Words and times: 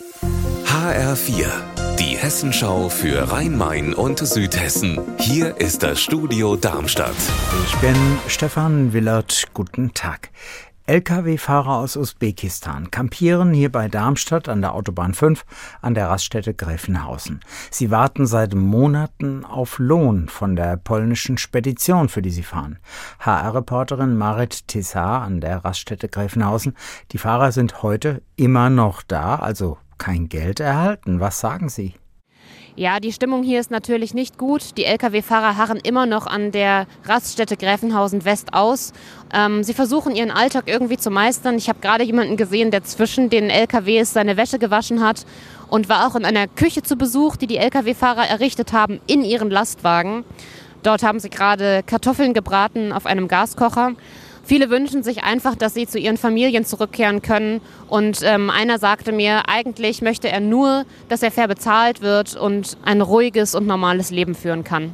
HR4, 0.00 1.48
die 1.98 2.16
Hessenschau 2.16 2.88
für 2.88 3.32
Rhein-Main 3.32 3.94
und 3.94 4.20
Südhessen. 4.20 5.00
Hier 5.18 5.56
ist 5.56 5.82
das 5.82 6.00
Studio 6.00 6.54
Darmstadt. 6.54 7.16
Ich 7.66 7.76
bin 7.78 7.96
Stefan 8.28 8.92
Willert. 8.92 9.46
Guten 9.54 9.94
Tag. 9.94 10.30
Lkw-Fahrer 10.86 11.78
aus 11.78 11.96
Usbekistan 11.96 12.92
kampieren 12.92 13.52
hier 13.52 13.72
bei 13.72 13.88
Darmstadt 13.88 14.48
an 14.48 14.60
der 14.60 14.72
Autobahn 14.72 15.14
5 15.14 15.44
an 15.82 15.94
der 15.94 16.08
Raststätte 16.08 16.54
Gräfenhausen. 16.54 17.40
Sie 17.72 17.90
warten 17.90 18.24
seit 18.24 18.54
Monaten 18.54 19.44
auf 19.44 19.80
Lohn 19.80 20.28
von 20.28 20.54
der 20.54 20.76
polnischen 20.76 21.38
Spedition, 21.38 22.08
für 22.08 22.22
die 22.22 22.30
sie 22.30 22.44
fahren. 22.44 22.78
HR-Reporterin 23.18 24.16
Marit 24.16 24.68
Tessar 24.68 25.22
an 25.22 25.40
der 25.40 25.64
Raststätte 25.64 26.08
Gräfenhausen. 26.08 26.76
Die 27.10 27.18
Fahrer 27.18 27.50
sind 27.50 27.82
heute 27.82 28.22
immer 28.36 28.70
noch 28.70 29.02
da, 29.02 29.34
also 29.34 29.76
kein 29.98 30.28
Geld 30.28 30.60
erhalten. 30.60 31.20
Was 31.20 31.40
sagen 31.40 31.68
Sie? 31.68 31.94
Ja, 32.78 33.00
die 33.00 33.12
Stimmung 33.12 33.42
hier 33.42 33.58
ist 33.58 33.72
natürlich 33.72 34.14
nicht 34.14 34.38
gut. 34.38 34.76
Die 34.76 34.84
Lkw-Fahrer 34.84 35.56
harren 35.56 35.78
immer 35.78 36.06
noch 36.06 36.28
an 36.28 36.52
der 36.52 36.86
Raststätte 37.06 37.56
Gräfenhausen 37.56 38.24
West 38.24 38.54
aus. 38.54 38.92
Ähm, 39.34 39.64
sie 39.64 39.74
versuchen 39.74 40.14
ihren 40.14 40.30
Alltag 40.30 40.64
irgendwie 40.66 40.96
zu 40.96 41.10
meistern. 41.10 41.56
Ich 41.56 41.68
habe 41.68 41.80
gerade 41.80 42.04
jemanden 42.04 42.36
gesehen, 42.36 42.70
der 42.70 42.84
zwischen 42.84 43.30
den 43.30 43.50
LKWs 43.50 44.12
seine 44.12 44.36
Wäsche 44.36 44.60
gewaschen 44.60 45.04
hat 45.04 45.26
und 45.68 45.88
war 45.88 46.06
auch 46.06 46.14
in 46.14 46.24
einer 46.24 46.46
Küche 46.46 46.82
zu 46.82 46.94
Besuch, 46.94 47.34
die 47.34 47.48
die 47.48 47.56
Lkw-Fahrer 47.56 48.28
errichtet 48.28 48.72
haben 48.72 49.00
in 49.08 49.24
ihren 49.24 49.50
Lastwagen. 49.50 50.24
Dort 50.84 51.02
haben 51.02 51.18
sie 51.18 51.30
gerade 51.30 51.82
Kartoffeln 51.84 52.32
gebraten 52.32 52.92
auf 52.92 53.06
einem 53.06 53.26
Gaskocher. 53.26 53.94
Viele 54.48 54.70
wünschen 54.70 55.02
sich 55.02 55.24
einfach, 55.24 55.56
dass 55.56 55.74
sie 55.74 55.86
zu 55.86 55.98
ihren 55.98 56.16
Familien 56.16 56.64
zurückkehren 56.64 57.20
können. 57.20 57.60
Und 57.86 58.20
ähm, 58.22 58.48
einer 58.48 58.78
sagte 58.78 59.12
mir, 59.12 59.46
eigentlich 59.46 60.00
möchte 60.00 60.30
er 60.30 60.40
nur, 60.40 60.86
dass 61.10 61.22
er 61.22 61.30
fair 61.30 61.48
bezahlt 61.48 62.00
wird 62.00 62.34
und 62.34 62.78
ein 62.82 63.02
ruhiges 63.02 63.54
und 63.54 63.66
normales 63.66 64.10
Leben 64.10 64.34
führen 64.34 64.64
kann. 64.64 64.92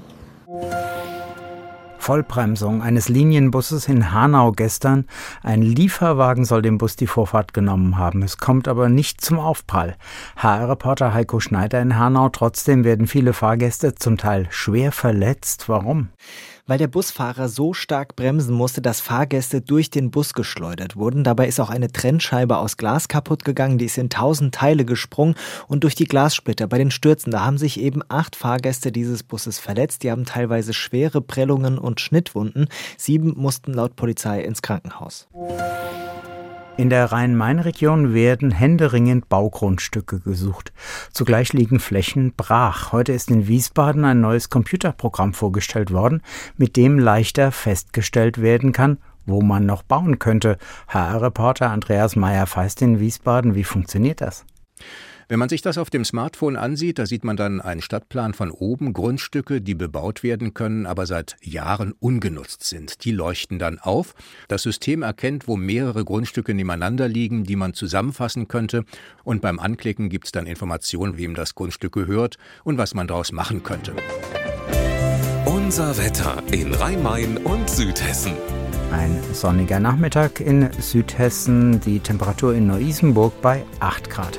Vollbremsung 1.99 2.83
eines 2.83 3.09
Linienbusses 3.09 3.87
in 3.87 4.11
Hanau 4.13 4.51
gestern. 4.51 5.07
Ein 5.45 5.63
Lieferwagen 5.63 6.45
soll 6.45 6.61
dem 6.61 6.77
Bus 6.77 6.97
die 6.97 7.07
Vorfahrt 7.07 7.55
genommen 7.55 7.97
haben. 7.97 8.23
Es 8.23 8.39
kommt 8.39 8.67
aber 8.67 8.89
nicht 8.89 9.21
zum 9.21 9.39
Aufprall. 9.39 9.95
HR-Reporter 10.37 11.15
Heiko 11.15 11.39
Schneider 11.39 11.81
in 11.81 11.97
Hanau. 11.97 12.29
Trotzdem 12.29 12.83
werden 12.83 13.07
viele 13.07 13.33
Fahrgäste 13.33 13.95
zum 13.95 14.19
Teil 14.19 14.49
schwer 14.51 14.91
verletzt. 14.91 15.69
Warum? 15.69 16.09
Weil 16.67 16.79
der 16.79 16.89
Busfahrer 16.89 17.49
so 17.49 17.75
stark 17.75 18.17
bremsen 18.17 18.55
musste, 18.55 18.83
dass 18.83 19.01
Fahrgäste 19.01 19.61
durch 19.61 19.91
den 19.91 20.11
Bus 20.11 20.35
geschleudert 20.35 20.97
wurden. 20.97 21.25
Dabei 21.25 21.47
ist 21.49 21.61
auch 21.61 21.71
eine 21.71 21.91
Trennscheibe 21.91 22.59
aus 22.59 22.77
Glas 22.77 23.09
kaputt 23.09 23.45
gegangen, 23.45 23.79
die 23.79 23.87
ist 23.87 23.99
in 23.99 24.11
tausend 24.11 24.55
Teile 24.55 24.85
gesprungen 24.85 25.35
und 25.69 25.85
durch 25.85 25.95
die 25.95 26.07
Glassplitter 26.07 26.67
bei 26.67 26.79
den 26.79 26.91
Stürzen, 26.91 27.31
da 27.31 27.45
haben 27.45 27.59
sich 27.59 27.81
eben 27.81 28.03
acht 28.09 28.37
Fahrgäste 28.37 28.93
dieses 28.93 29.23
Busses 29.23 29.59
verletzt. 29.59 30.03
Die 30.03 30.11
haben 30.11 30.25
teilweise 30.25 30.73
schwere 30.73 31.21
Prellungen 31.21 31.79
und 31.79 32.01
Schnittwunden. 32.01 32.69
Sieben 32.97 33.35
mussten 33.37 33.73
laut 33.73 33.97
Polizei 33.97 34.41
ins 34.41 34.63
Krankenhaus. 34.63 35.29
In 36.77 36.91
der 36.91 37.13
Rhein-Main-Region 37.13 38.15
werden 38.15 38.51
händeringend 38.51 39.29
Baugrundstücke 39.29 40.19
gesucht. 40.19 40.73
Zugleich 41.13 41.53
liegen 41.53 41.79
Flächen 41.79 42.33
brach. 42.37 42.91
Heute 42.91 43.13
ist 43.13 43.31
in 43.31 43.47
Wiesbaden 43.47 44.05
ein 44.05 44.21
neues 44.21 44.51
Computerprogramm 44.51 45.35
vorgestellt 45.35 45.93
worden, 45.93 46.21
mit 46.57 46.75
dem 46.77 46.99
leichter 46.99 47.53
festgestellt 47.53 48.43
werden 48.43 48.73
kann, 48.73 48.99
wo 49.25 49.41
man 49.41 49.67
noch 49.67 49.85
bauen 49.85 50.19
könnte. 50.19 50.59
HR-Reporter 50.89 51.71
Andreas 51.71 52.17
Meyer-Feist 52.17 52.83
in 52.83 52.99
Wiesbaden, 52.99 53.55
wie 53.55 53.65
funktioniert 53.65 54.21
das? 54.21 54.45
Wenn 55.29 55.39
man 55.39 55.49
sich 55.49 55.63
das 55.63 55.79
auf 55.79 55.91
dem 55.91 56.05
Smartphone 56.05 56.57
ansieht, 56.57 56.99
da 56.99 57.07
sieht 57.07 57.25
man 57.25 57.37
dann 57.37 57.61
einen 57.61 57.81
Stadtplan 57.81 58.35
von 58.35 58.51
oben, 58.51 58.93
Grundstücke, 58.93 59.61
die 59.61 59.75
bebaut 59.75 60.23
werden 60.23 60.53
können, 60.53 60.87
aber 60.87 61.07
seit 61.07 61.37
Jahren 61.43 61.95
ungenutzt 61.99 62.65
sind. 62.65 63.05
Die 63.05 63.13
leuchten 63.13 63.59
dann 63.59 63.79
auf. 63.79 64.15
Das 64.49 64.63
System 64.63 65.03
erkennt, 65.03 65.49
wo 65.49 65.57
mehrere 65.57 66.05
Grundstücke 66.05 66.53
nebeneinander 66.53 67.09
liegen, 67.09 67.45
die 67.45 67.57
man 67.57 67.73
zusammenfassen 67.73 68.49
könnte. 68.49 68.85
Und 69.23 69.41
beim 69.41 69.59
Anklicken 69.59 70.11
gibt 70.11 70.27
es 70.27 70.33
dann 70.33 70.47
Informationen, 70.47 71.17
wem 71.17 71.35
das 71.35 71.55
Grundstück 71.55 71.93
gehört 71.93 72.37
und 72.63 72.77
was 72.77 72.95
man 72.95 73.07
daraus 73.07 73.33
machen 73.33 73.63
könnte. 73.63 73.95
Unser 75.47 75.97
Wetter 75.97 76.43
in 76.53 76.75
Rhein-Main 76.75 77.39
und 77.39 77.71
Südhessen. 77.71 78.35
Ein 78.93 79.19
sonniger 79.33 79.81
Nachmittag 79.81 80.41
in 80.41 80.71
Südhessen, 80.79 81.81
die 81.81 81.99
Temperatur 82.01 82.55
in 82.55 82.67
Neu-Isenburg 82.67 83.41
bei 83.41 83.65
8 83.81 84.11
Grad. 84.11 84.39